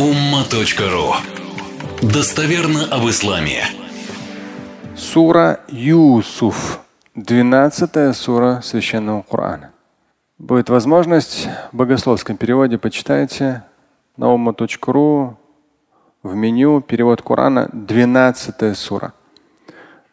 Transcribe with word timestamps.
umma.ru 0.00 1.12
Достоверно 2.00 2.86
об 2.90 3.06
исламе. 3.10 3.64
Сура 4.96 5.60
Юсуф. 5.68 6.80
12 7.16 8.16
сура 8.16 8.62
Священного 8.64 9.20
Корана. 9.20 9.72
Будет 10.38 10.70
возможность 10.70 11.50
в 11.70 11.76
богословском 11.76 12.38
переводе 12.38 12.78
почитайте 12.78 13.64
на 14.16 14.34
umma.ru 14.34 15.34
в 16.22 16.34
меню 16.34 16.80
перевод 16.80 17.20
Корана 17.20 17.68
12 17.74 18.74
сура. 18.78 19.12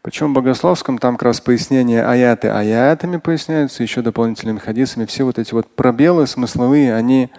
Почему 0.02 0.32
в 0.32 0.34
богословском 0.34 0.98
там 0.98 1.16
как 1.16 1.24
раз 1.24 1.40
пояснение 1.40 2.04
аяты 2.06 2.50
аятами 2.50 3.16
поясняются, 3.16 3.84
еще 3.84 4.02
дополнительными 4.02 4.60
хадисами. 4.60 5.06
Все 5.06 5.24
вот 5.24 5.40
эти 5.40 5.54
вот 5.54 5.74
пробелы 5.74 6.28
смысловые, 6.28 6.94
они 6.94 7.30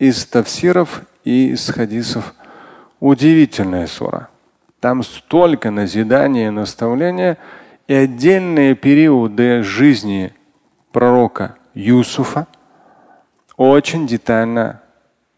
из 0.00 0.26
тавсиров 0.26 1.02
и 1.28 1.50
из 1.50 1.68
хадисов. 1.68 2.34
Удивительная 3.00 3.86
сура. 3.86 4.28
Там 4.80 5.02
столько 5.02 5.70
назидания 5.70 6.50
наставления 6.50 7.36
и 7.86 7.92
отдельные 7.94 8.74
периоды 8.74 9.62
жизни 9.62 10.32
пророка 10.90 11.56
Юсуфа 11.74 12.46
очень 13.56 14.06
детально 14.06 14.80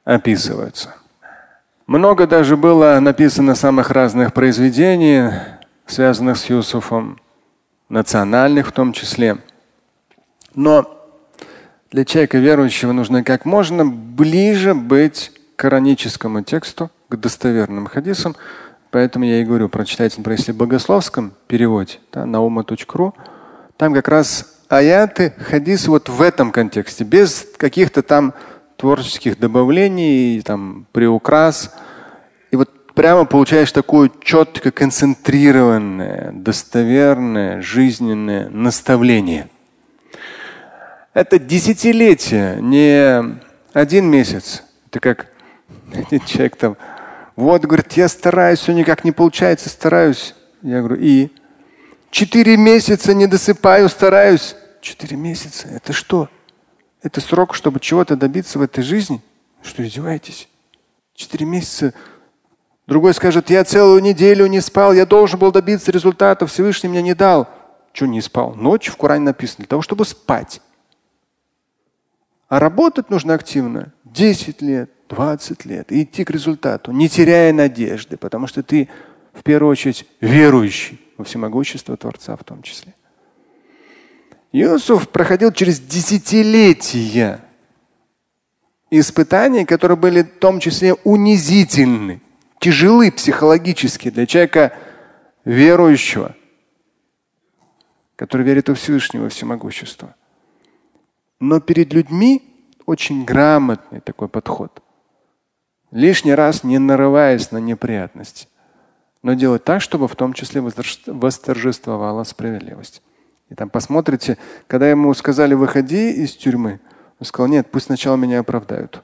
описываются. 0.05 0.95
Много 1.87 2.29
даже 2.29 2.57
было 2.57 3.01
написано 3.01 3.57
самых 3.57 3.91
разных 3.91 4.33
произведений, 4.33 5.31
связанных 5.87 6.37
с 6.37 6.45
Юсуфом, 6.45 7.19
национальных 7.89 8.69
в 8.69 8.73
том 8.73 8.93
числе. 8.93 9.39
Но 10.55 10.87
для 11.91 12.05
человека 12.05 12.39
верующего 12.39 12.93
нужно 12.93 13.25
как 13.25 13.45
можно 13.45 13.85
ближе 13.85 14.75
быть 14.75 15.33
кораническому 15.61 16.43
тексту, 16.43 16.91
к 17.11 17.17
достоверным 17.17 17.85
хадисам. 17.85 18.35
Поэтому 18.91 19.27
я 19.27 19.43
и 19.43 19.45
говорю, 19.45 19.69
прочитайте, 19.69 20.17
например, 20.17 20.39
если 20.39 20.53
в 20.53 20.57
богословском 20.57 21.35
переводе 21.49 21.99
да, 22.13 22.25
ума.ру, 22.41 23.15
там 23.77 23.93
как 23.93 24.09
раз 24.09 24.59
аяты, 24.71 25.35
хадисы 25.39 25.91
вот 25.91 26.09
в 26.09 26.23
этом 26.23 26.51
контексте, 26.51 27.05
без 27.05 27.47
каких-то 27.59 28.01
там 28.03 28.33
творческих 28.77 29.39
добавлений, 29.39 30.41
там, 30.41 30.87
приукрас. 30.93 31.75
И 32.51 32.57
вот 32.57 32.95
прямо 32.95 33.27
получаешь 33.27 33.71
такое 33.71 34.11
четко 34.23 34.71
концентрированное, 34.71 36.33
достоверное, 36.33 37.61
жизненное 37.61 38.49
наставление. 38.49 39.51
Это 41.13 41.39
десятилетие, 41.39 42.57
не 42.63 43.39
один 43.75 44.07
месяц. 44.07 44.65
Это 44.89 45.01
как 45.01 45.27
один 45.93 46.21
человек 46.21 46.57
там, 46.57 46.77
вот, 47.37 47.63
говорит, 47.63 47.93
я 47.93 48.09
стараюсь, 48.09 48.59
все 48.59 48.73
никак 48.73 49.05
не 49.05 49.13
получается, 49.13 49.69
стараюсь. 49.69 50.35
Я 50.63 50.81
говорю, 50.81 50.97
и? 51.01 51.31
Четыре 52.11 52.57
месяца 52.57 53.15
не 53.15 53.27
досыпаю, 53.27 53.89
стараюсь. 53.89 54.57
Четыре 54.81 55.17
месяца. 55.17 55.69
Это 55.69 55.93
что? 55.93 56.29
Это 57.03 57.21
срок, 57.21 57.55
чтобы 57.55 57.81
чего-то 57.81 58.17
добиться 58.17 58.59
в 58.59 58.63
этой 58.63 58.83
жизни? 58.83 59.23
Что, 59.63 59.87
издеваетесь? 59.87 60.49
Четыре 61.15 61.47
месяца. 61.47 61.95
Другой 62.87 63.15
скажет, 63.15 63.51
я 63.51 63.65
целую 63.65 64.03
неделю 64.03 64.47
не 64.47 64.61
спал, 64.61 64.93
я 64.93 65.07
должен 65.07 65.39
был 65.39 65.53
добиться 65.53 65.93
результата, 65.93 66.47
Всевышний 66.47 66.89
мне 66.89 67.03
не 67.03 67.15
дал. 67.15 67.49
Что 67.93 68.07
не 68.07 68.21
спал? 68.21 68.55
Ночь 68.55 68.89
в 68.89 68.97
Коране 68.97 69.25
написано 69.25 69.59
для 69.59 69.67
того, 69.67 69.83
чтобы 69.83 70.05
спать. 70.05 70.61
А 72.49 72.59
работать 72.59 73.11
нужно 73.11 73.35
активно. 73.35 73.93
10 74.05 74.61
лет, 74.61 74.91
20 75.11 75.65
лет. 75.67 75.93
И 75.93 76.05
идти 76.05 76.25
к 76.25 76.31
результату, 76.31 76.93
не 76.93 77.09
теряя 77.09 77.53
надежды, 77.53 78.17
потому 78.17 78.47
что 78.47 78.63
ты 78.63 78.89
в 79.33 79.43
первую 79.43 79.73
очередь 79.73 80.07
верующий 80.21 81.01
во 81.19 81.25
всемогущество 81.25 81.97
Творца 81.97 82.37
в 82.37 82.45
том 82.45 82.63
числе. 82.63 82.95
Иосиф 84.53 85.09
проходил 85.09 85.53
через 85.53 85.81
десятилетия 85.81 87.45
испытаний, 88.91 89.65
которые 89.65 89.97
были 89.97 90.23
в 90.23 90.39
том 90.39 90.59
числе 90.59 90.95
унизительны, 90.95 92.21
тяжелы 92.59 93.13
психологически 93.13 94.11
для 94.11 94.27
человека 94.27 94.77
верующего, 95.45 96.35
который 98.17 98.45
верит 98.45 98.69
во 98.69 98.75
Всевышнего 98.75 99.29
всемогущество. 99.29 100.15
Но 101.39 101.61
перед 101.61 101.93
людьми 101.93 102.43
очень 102.87 103.25
грамотный 103.25 104.01
такой 104.01 104.29
подход. 104.29 104.83
Лишний 105.91 106.35
раз 106.35 106.63
не 106.63 106.79
нарываясь 106.79 107.51
на 107.51 107.59
неприятности, 107.59 108.47
но 109.23 109.35
делать 109.35 109.65
так, 109.65 109.83
чтобы 109.83 110.09
в 110.09 110.17
том 110.17 110.33
числе 110.33 110.61
восторжествовала 110.61 112.25
справедливость. 112.25 113.03
И 113.49 113.55
там 113.55 113.69
посмотрите, 113.69 114.39
когда 114.69 114.89
ему 114.89 115.13
сказали, 115.15 115.55
выходи 115.55 116.13
из 116.13 116.37
тюрьмы, 116.37 116.81
он 117.19 117.27
сказал, 117.27 117.49
нет, 117.49 117.71
пусть 117.71 117.87
сначала 117.87 118.17
меня 118.17 118.41
оправдают. 118.41 119.03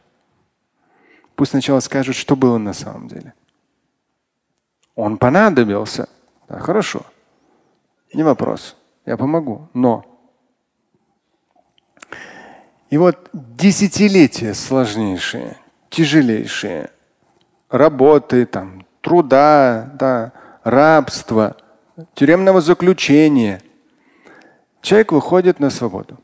Пусть 1.34 1.50
сначала 1.50 1.80
скажут, 1.80 2.16
что 2.16 2.34
было 2.36 2.56
на 2.56 2.72
самом 2.72 3.08
деле. 3.08 3.34
Он 4.94 5.18
понадобился. 5.18 6.08
Да, 6.48 6.58
хорошо. 6.58 7.04
Не 8.14 8.22
вопрос. 8.22 8.76
Я 9.04 9.16
помогу. 9.16 9.68
Но. 9.74 10.04
И 12.88 12.96
вот 12.96 13.28
десятилетия 13.32 14.54
сложнейшие, 14.54 15.58
тяжелейшие, 15.96 16.90
работы, 17.70 18.46
там, 18.46 18.86
труда, 19.00 19.90
да, 19.98 20.32
рабства, 20.62 21.56
тюремного 22.14 22.60
заключения– 22.60 23.60
Человек 24.86 25.10
выходит 25.10 25.58
на 25.58 25.68
свободу. 25.70 26.16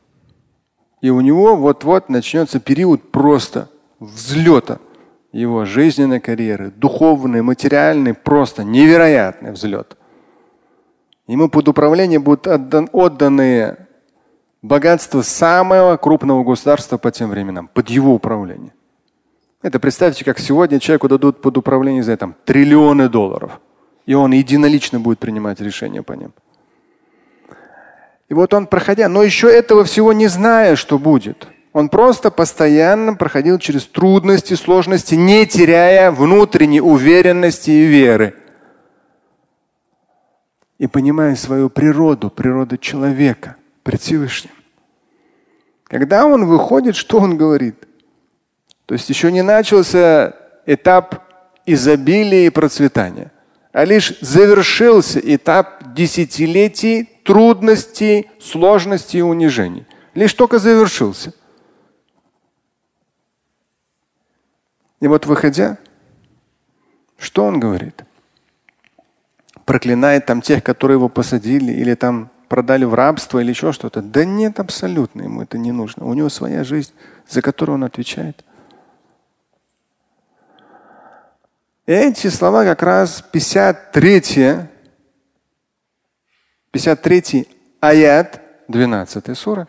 И 1.01 1.09
у 1.09 1.19
него 1.19 1.57
вот-вот 1.57 2.07
начнется 2.07 2.61
период 2.61 3.11
просто 3.11 3.67
взлета 3.99 4.79
его 5.33 5.65
жизненной 5.65 6.21
карьеры, 6.21 6.71
духовный, 6.71 7.41
материальный, 7.41 8.13
просто 8.13 8.63
невероятный 8.63 9.51
взлет. 9.51 9.97
Ему 11.27 11.49
под 11.49 11.67
управление 11.67 12.19
будут 12.19 12.47
отдан, 12.47 12.87
отданы 12.93 13.75
богатства 14.61 15.23
самого 15.23 15.97
крупного 15.97 16.45
государства 16.45 16.97
по 16.97 17.11
тем 17.11 17.31
временам, 17.31 17.67
под 17.67 17.89
его 17.89 18.13
управление. 18.13 18.71
Это 19.63 19.79
представьте, 19.79 20.25
как 20.25 20.39
сегодня 20.39 20.77
человеку 20.77 21.07
дадут 21.07 21.41
под 21.41 21.57
управление 21.57 22.03
за 22.03 22.11
это 22.11 22.35
триллионы 22.43 23.07
долларов. 23.07 23.61
И 24.05 24.13
он 24.13 24.33
единолично 24.33 24.99
будет 24.99 25.19
принимать 25.19 25.61
решения 25.61 26.03
по 26.03 26.11
ним. 26.11 26.33
И 28.27 28.33
вот 28.33 28.53
он 28.53 28.67
проходя, 28.67 29.07
но 29.07 29.23
еще 29.23 29.49
этого 29.49 29.85
всего 29.85 30.11
не 30.11 30.27
зная, 30.27 30.75
что 30.75 30.99
будет. 30.99 31.47
Он 31.71 31.87
просто 31.87 32.29
постоянно 32.29 33.15
проходил 33.15 33.57
через 33.57 33.85
трудности, 33.85 34.55
сложности, 34.55 35.15
не 35.15 35.45
теряя 35.45 36.11
внутренней 36.11 36.81
уверенности 36.81 37.71
и 37.71 37.85
веры. 37.85 38.35
И 40.77 40.87
понимая 40.87 41.37
свою 41.37 41.69
природу, 41.69 42.29
природу 42.29 42.75
человека 42.77 43.55
пред 43.83 44.01
Всевышним. 44.01 44.51
Когда 45.85 46.25
он 46.25 46.47
выходит, 46.47 46.97
что 46.97 47.19
он 47.19 47.37
говорит? 47.37 47.87
То 48.85 48.93
есть 48.93 49.09
еще 49.09 49.31
не 49.31 49.41
начался 49.41 50.35
этап 50.65 51.23
изобилия 51.65 52.47
и 52.47 52.49
процветания, 52.49 53.31
а 53.71 53.85
лишь 53.85 54.17
завершился 54.21 55.19
этап 55.19 55.93
десятилетий 55.93 57.09
трудностей, 57.23 58.29
сложностей 58.39 59.19
и 59.19 59.23
унижений. 59.23 59.85
Лишь 60.13 60.33
только 60.33 60.59
завершился. 60.59 61.33
И 64.99 65.07
вот 65.07 65.25
выходя, 65.25 65.77
что 67.17 67.45
он 67.45 67.59
говорит? 67.59 68.03
Проклинает 69.65 70.25
там 70.25 70.41
тех, 70.41 70.63
которые 70.63 70.95
его 70.95 71.09
посадили 71.09 71.71
или 71.71 71.95
там 71.95 72.29
продали 72.47 72.85
в 72.85 72.93
рабство 72.93 73.39
или 73.39 73.49
еще 73.49 73.71
что-то. 73.71 74.01
Да 74.01 74.25
нет, 74.25 74.59
абсолютно 74.59 75.23
ему 75.23 75.41
это 75.41 75.57
не 75.57 75.71
нужно. 75.71 76.05
У 76.05 76.13
него 76.13 76.29
своя 76.29 76.63
жизнь, 76.63 76.91
за 77.27 77.41
которую 77.41 77.75
он 77.75 77.83
отвечает. 77.83 78.43
Эти 81.86 82.26
слова 82.28 82.64
как 82.64 82.82
раз 82.82 83.24
53 83.32 84.68
53 86.72 87.46
аят 87.80 88.40
12 88.68 89.34
сура. 89.34 89.66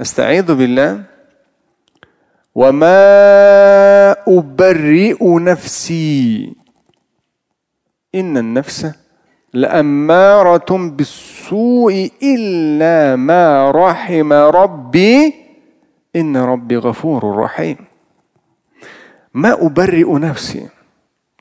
أستعيذ 0.00 0.54
بالله 0.54 1.04
وما 2.54 3.00
أبرئ 4.28 5.20
نفسي 5.22 6.54
إن 8.14 8.36
النفس 8.36 8.86
لأمارة 9.52 10.70
بالسوء 10.96 12.10
إلا 12.22 13.16
ما 13.16 13.70
رحم 13.70 14.32
ربي 14.32 15.34
إن 16.16 16.36
ربي 16.36 16.76
غفور 16.76 17.36
رحيم 17.36 17.76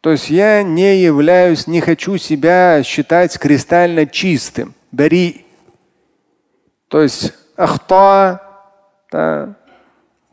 То 0.02 0.10
есть 0.10 0.28
я 0.28 0.62
не 0.62 0.98
являюсь, 0.98 1.66
не 1.66 1.80
хочу 1.80 2.18
себя 2.18 2.82
считать 2.82 3.38
кристально 3.38 4.04
чистым. 4.04 4.74
Бари. 4.92 5.46
То 6.88 7.00
есть 7.00 7.32
ахта, 7.56 8.42
да, 9.10 9.56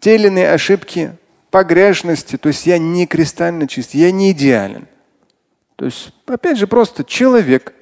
те 0.02 0.18
ошибки, 0.52 1.16
погрешности. 1.52 2.38
То 2.38 2.50
есть 2.50 2.66
я 2.66 2.78
не 2.78 3.08
кристально 3.08 3.66
чист, 3.66 3.94
я 3.94 4.12
не 4.12 4.32
идеален. 4.32 4.86
То 5.78 5.86
есть, 5.86 6.12
опять 6.26 6.58
же, 6.58 6.68
просто 6.68 7.06
человек. 7.06 7.74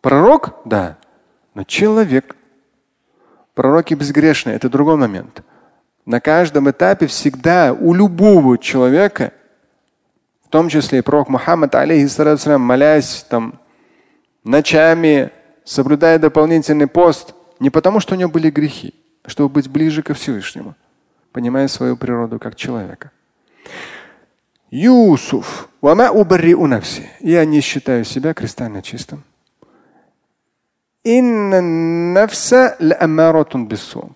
Пророк, 0.00 0.62
да, 0.64 0.96
но 1.52 1.64
человек. 1.64 2.34
Пророки 3.54 3.92
безгрешные, 3.92 4.56
это 4.56 4.70
другой 4.70 4.96
момент. 4.96 5.42
На 6.06 6.20
каждом 6.20 6.70
этапе 6.70 7.06
всегда 7.06 7.76
у 7.78 7.92
любого 7.92 8.56
человека 8.56 9.32
в 10.46 10.48
том 10.48 10.68
числе 10.68 11.00
и 11.00 11.02
пророк 11.02 11.28
Мухаммад, 11.28 11.74
алейхиссалам, 11.74 12.60
молясь 12.60 13.26
там 13.28 13.58
ночами, 14.44 15.32
соблюдая 15.64 16.20
дополнительный 16.20 16.86
пост, 16.86 17.34
не 17.58 17.68
потому, 17.68 17.98
что 17.98 18.14
у 18.14 18.18
него 18.18 18.30
были 18.30 18.50
грехи, 18.50 18.94
а 19.24 19.28
чтобы 19.28 19.54
быть 19.54 19.68
ближе 19.68 20.04
ко 20.04 20.14
Всевышнему, 20.14 20.76
понимая 21.32 21.66
свою 21.66 21.96
природу 21.96 22.38
как 22.38 22.54
человека. 22.54 23.10
Юсуф. 24.70 25.68
Я 27.20 27.44
не 27.44 27.60
считаю 27.60 28.04
себя 28.04 28.32
кристально 28.32 28.82
чистым. 28.82 29.24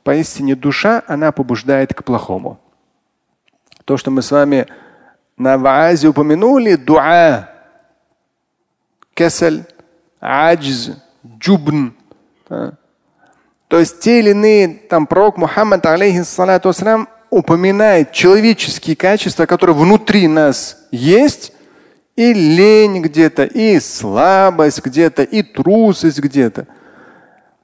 Поистине 0.02 0.56
душа, 0.56 1.04
она 1.06 1.30
побуждает 1.30 1.94
к 1.94 2.02
плохому. 2.02 2.58
То, 3.84 3.96
что 3.96 4.10
мы 4.10 4.22
с 4.22 4.30
вами 4.32 4.66
на 5.36 5.56
ваазе 5.56 6.08
упомянули 6.08 6.74
дуа, 6.74 7.48
кесель, 9.14 9.64
аджз, 10.20 10.90
джубн. 11.24 11.94
То 12.48 13.78
есть 13.78 14.00
те 14.00 14.18
или 14.18 14.30
иные, 14.30 14.68
там 14.68 15.06
пророк 15.06 15.36
Мухаммад, 15.36 15.86
алейхиссалату 15.86 16.72
упоминает 17.30 18.10
человеческие 18.10 18.96
качества, 18.96 19.46
которые 19.46 19.76
внутри 19.76 20.26
нас 20.26 20.88
есть, 20.90 21.52
и 22.16 22.34
лень 22.34 23.00
где-то, 23.00 23.44
и 23.44 23.78
слабость 23.78 24.84
где-то, 24.84 25.22
и 25.22 25.44
трусость 25.44 26.18
где-то. 26.18 26.66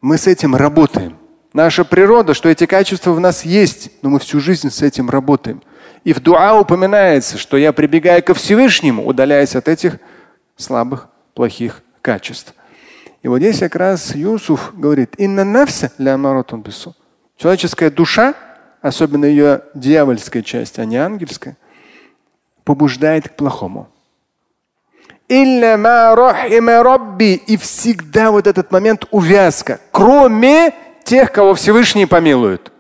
Мы 0.01 0.19
с 0.19 0.27
этим 0.27 0.55
работаем. 0.55 1.17
Наша 1.53 1.85
природа, 1.85 2.35
что 2.35 2.51
эти 2.51 2.67
качества 2.67 3.13
в 3.13 3.21
нас 3.21 3.45
есть, 3.45 3.91
но 4.03 4.11
мы 4.11 4.19
всю 4.19 4.41
жизнь 4.41 4.71
с 4.71 4.83
этим 4.83 5.09
работаем. 5.09 5.63
И 6.05 6.13
в 6.13 6.21
дуа 6.21 6.59
упоминается, 6.59 7.39
что 7.39 7.57
я 7.57 7.73
прибегаю 7.73 8.23
ко 8.23 8.35
Всевышнему, 8.35 9.07
удаляясь 9.07 9.57
от 9.57 9.69
этих 9.69 9.99
слабых, 10.57 11.09
плохих 11.35 11.83
качеств. 12.03 12.55
И 13.23 13.29
вот 13.29 13.39
здесь 13.39 13.59
как 13.59 13.75
раз 13.75 14.15
Юсуф 14.15 14.73
говорит, 14.75 15.15
инна 15.19 15.45
нафса 15.45 15.91
Человеческая 17.37 17.91
душа, 17.91 18.35
особенно 18.83 19.25
ее 19.25 19.63
дьявольская 19.75 20.43
часть, 20.43 20.79
а 20.79 20.85
не 20.85 20.97
ангельская, 20.97 21.57
побуждает 22.65 23.31
к 23.31 23.35
плохому. 23.35 23.89
И 25.29 25.63
всегда 27.57 28.31
вот 28.31 28.47
этот 28.47 28.71
момент 28.71 29.07
увязка, 29.11 29.81
кроме 29.91 30.73
тех, 31.05 31.33
кого 31.33 31.55
Всевышний 31.55 32.07
помилует. 32.07 32.71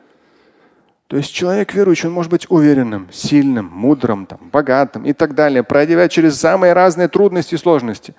То 1.08 1.16
есть 1.16 1.32
человек 1.32 1.74
верующий, 1.74 2.08
он 2.08 2.14
может 2.14 2.30
быть 2.30 2.46
уверенным, 2.48 3.08
сильным, 3.12 3.70
мудрым, 3.72 4.26
там, 4.26 4.38
богатым 4.52 5.04
и 5.04 5.12
так 5.12 5.34
далее, 5.34 5.62
пройдя 5.62 6.08
через 6.08 6.38
самые 6.38 6.72
разные 6.72 7.08
трудности 7.08 7.54
и 7.54 7.58
сложности. 7.58 8.14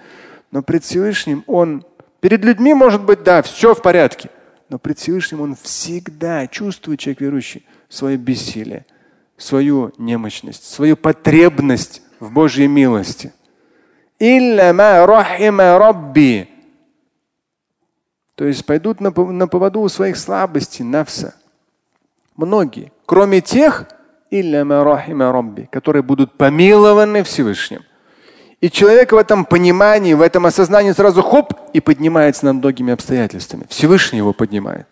Но 0.51 0.61
пред 0.61 0.85
Всевышним 0.85 1.43
он, 1.47 1.83
перед 2.21 2.45
людьми 2.45 2.73
может 2.73 3.03
быть, 3.03 3.23
да, 3.23 3.41
все 3.41 3.75
в 3.75 3.81
порядке. 3.81 4.29
Но 4.69 4.79
пред 4.79 4.99
Всевышним 4.99 5.41
он 5.41 5.57
всегда 5.61 6.47
чувствует, 6.47 6.99
человек 6.99 7.21
верующий, 7.21 7.65
свое 7.89 8.17
бессилие, 8.17 8.85
свою 9.37 9.91
немощность, 9.97 10.69
свою 10.69 10.95
потребность 10.95 12.01
в 12.21 12.31
Божьей 12.31 12.67
милости. 12.67 13.33
То 18.35 18.45
есть 18.45 18.65
пойдут 18.65 19.01
на, 19.01 19.11
на 19.11 19.47
поводу 19.47 19.81
у 19.81 19.89
своих 19.89 20.17
слабостей, 20.17 20.83
навса. 20.83 21.35
Многие, 22.35 22.91
кроме 23.05 23.41
тех, 23.41 23.87
которые 25.71 26.03
будут 26.03 26.33
помилованы 26.33 27.23
Всевышним. 27.23 27.83
И 28.59 28.69
человек 28.69 29.11
в 29.11 29.17
этом 29.17 29.45
понимании, 29.45 30.13
в 30.13 30.21
этом 30.21 30.45
осознании 30.45 30.91
сразу 30.91 31.21
хоп 31.21 31.53
и 31.73 31.79
поднимается 31.79 32.45
над 32.45 32.55
многими 32.55 32.93
обстоятельствами. 32.93 33.65
Всевышний 33.69 34.17
его 34.17 34.33
поднимает. 34.33 34.87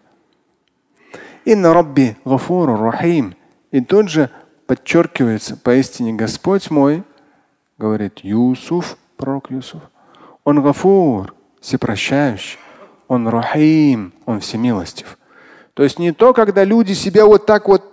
Инна 1.45 1.74
Рабби 1.74 2.16
Гафур 2.25 2.80
Рахим. 2.80 3.36
И 3.72 3.81
тут 3.81 4.10
же 4.10 4.30
подчеркивается, 4.68 5.57
поистине 5.57 6.13
Господь 6.13 6.72
мой, 6.72 7.04
говорит 7.77 8.19
Юсуф, 8.24 8.98
пророк 9.18 9.52
Юсуф, 9.52 9.82
он 10.44 10.62
Гафур, 10.62 11.34
всепрощающий, 11.62 12.60
он 13.08 13.28
Рахим, 13.28 14.14
он 14.26 14.40
всемилостив. 14.40 15.18
То 15.74 15.84
есть 15.84 16.00
не 16.00 16.12
то, 16.12 16.34
когда 16.34 16.64
люди 16.64 16.94
себя 16.94 17.26
вот 17.26 17.46
так 17.46 17.68
вот, 17.68 17.84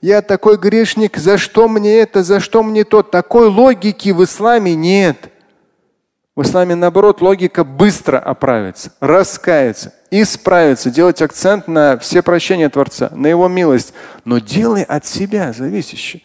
я 0.00 0.20
такой 0.20 0.56
грешник, 0.56 1.16
за 1.16 1.38
что 1.38 1.68
мне 1.68 2.00
это, 2.00 2.22
за 2.22 2.40
что 2.40 2.62
мне 2.62 2.84
то. 2.84 3.02
Такой 3.02 3.46
логики 3.46 4.10
в 4.10 4.24
исламе 4.24 4.74
нет. 4.74 5.30
В 6.34 6.42
исламе 6.42 6.74
наоборот 6.74 7.20
логика 7.20 7.62
быстро 7.62 8.18
оправится, 8.18 8.92
раскается, 9.00 9.92
исправится, 10.10 10.90
делать 10.90 11.20
акцент 11.20 11.68
на 11.68 11.98
все 11.98 12.22
прощения 12.22 12.70
Творца, 12.70 13.10
на 13.14 13.26
его 13.26 13.48
милость. 13.48 13.92
Но 14.24 14.38
делай 14.38 14.82
от 14.82 15.04
себя 15.04 15.52
зависящее, 15.52 16.22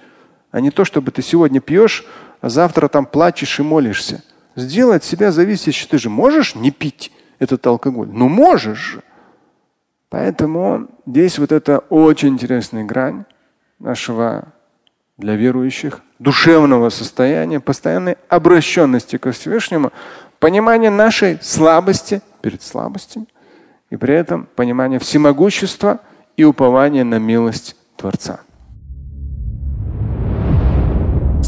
а 0.50 0.62
не 0.62 0.72
то, 0.72 0.86
чтобы 0.86 1.12
ты 1.12 1.22
сегодня 1.22 1.60
пьешь, 1.60 2.06
а 2.40 2.50
завтра 2.50 2.88
там 2.88 3.06
плачешь 3.06 3.60
и 3.60 3.64
молишься. 3.64 4.24
Сделай 4.58 4.98
от 4.98 5.04
себя 5.04 5.32
зависящее. 5.32 5.88
Ты 5.88 6.00
же 6.00 6.10
можешь 6.10 6.56
не 6.56 6.72
пить 6.72 7.12
этот 7.38 7.66
алкоголь? 7.68 8.10
Ну 8.12 8.28
можешь 8.28 8.80
же. 8.80 9.04
Поэтому 10.10 10.88
здесь 11.06 11.38
вот 11.38 11.52
это 11.52 11.80
очень 11.90 12.30
интересная 12.30 12.84
грань 12.84 13.26
нашего 13.78 14.48
для 15.18 15.36
верующих 15.36 16.02
душевного 16.18 16.90
состояния, 16.90 17.60
постоянной 17.60 18.18
обращенности 18.30 19.18
к 19.18 19.32
Всевышнему, 19.32 19.92
понимание 20.40 20.90
нашей 20.90 21.38
слабости 21.44 22.22
перед 22.42 22.64
слабостями 22.64 23.28
и 23.92 23.96
при 23.96 24.16
этом 24.16 24.48
понимание 24.56 24.98
всемогущества 24.98 26.00
и 26.36 26.44
упование 26.44 27.04
на 27.04 27.20
милость 27.20 27.76
Творца. 27.96 28.40